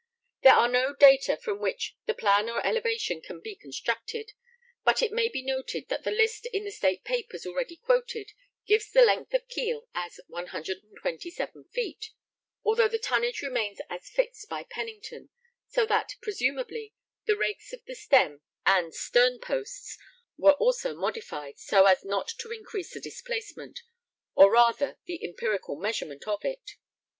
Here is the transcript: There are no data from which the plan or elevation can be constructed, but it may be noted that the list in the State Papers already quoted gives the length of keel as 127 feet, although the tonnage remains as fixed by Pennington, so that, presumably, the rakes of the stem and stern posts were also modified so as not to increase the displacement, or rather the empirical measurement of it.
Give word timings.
There 0.41 0.55
are 0.55 0.67
no 0.67 0.95
data 0.95 1.37
from 1.37 1.59
which 1.61 1.95
the 2.07 2.15
plan 2.15 2.49
or 2.49 2.65
elevation 2.65 3.21
can 3.21 3.39
be 3.39 3.55
constructed, 3.55 4.31
but 4.83 5.03
it 5.03 5.11
may 5.11 5.27
be 5.29 5.43
noted 5.43 5.89
that 5.89 6.03
the 6.03 6.09
list 6.09 6.47
in 6.47 6.63
the 6.63 6.71
State 6.71 7.03
Papers 7.03 7.45
already 7.45 7.75
quoted 7.75 8.31
gives 8.65 8.89
the 8.89 9.03
length 9.05 9.31
of 9.35 9.47
keel 9.47 9.87
as 9.93 10.19
127 10.25 11.65
feet, 11.65 12.09
although 12.65 12.87
the 12.87 12.97
tonnage 12.97 13.43
remains 13.43 13.79
as 13.91 14.09
fixed 14.09 14.49
by 14.49 14.63
Pennington, 14.63 15.29
so 15.69 15.85
that, 15.85 16.15
presumably, 16.19 16.95
the 17.25 17.37
rakes 17.37 17.71
of 17.71 17.85
the 17.85 17.93
stem 17.93 18.41
and 18.65 18.95
stern 18.95 19.37
posts 19.37 19.99
were 20.35 20.53
also 20.53 20.95
modified 20.95 21.59
so 21.59 21.85
as 21.85 22.03
not 22.03 22.27
to 22.39 22.49
increase 22.51 22.91
the 22.95 22.99
displacement, 22.99 23.81
or 24.33 24.49
rather 24.51 24.97
the 25.05 25.23
empirical 25.23 25.75
measurement 25.75 26.27
of 26.27 26.43
it. 26.43 26.77